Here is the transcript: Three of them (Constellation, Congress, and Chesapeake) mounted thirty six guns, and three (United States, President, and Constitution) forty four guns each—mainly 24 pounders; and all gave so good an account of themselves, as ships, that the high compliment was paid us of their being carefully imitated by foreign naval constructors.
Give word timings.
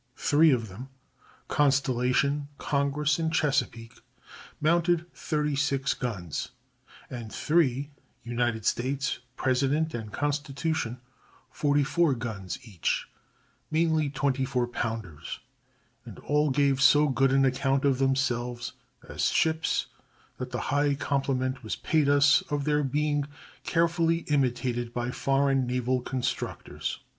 Three 0.17 0.49
of 0.49 0.67
them 0.67 0.89
(Constellation, 1.47 2.47
Congress, 2.57 3.19
and 3.19 3.31
Chesapeake) 3.31 3.99
mounted 4.59 5.05
thirty 5.13 5.55
six 5.55 5.93
guns, 5.93 6.49
and 7.11 7.31
three 7.31 7.91
(United 8.23 8.65
States, 8.65 9.19
President, 9.35 9.93
and 9.93 10.11
Constitution) 10.11 10.97
forty 11.51 11.83
four 11.83 12.15
guns 12.15 12.57
each—mainly 12.63 14.09
24 14.09 14.69
pounders; 14.69 15.39
and 16.03 16.17
all 16.17 16.49
gave 16.49 16.81
so 16.81 17.07
good 17.07 17.31
an 17.31 17.45
account 17.45 17.85
of 17.85 17.99
themselves, 17.99 18.73
as 19.07 19.25
ships, 19.25 19.85
that 20.39 20.49
the 20.49 20.61
high 20.73 20.95
compliment 20.95 21.61
was 21.63 21.75
paid 21.75 22.09
us 22.09 22.41
of 22.49 22.63
their 22.63 22.81
being 22.83 23.25
carefully 23.63 24.21
imitated 24.29 24.95
by 24.95 25.11
foreign 25.11 25.67
naval 25.67 26.01
constructors. 26.01 27.01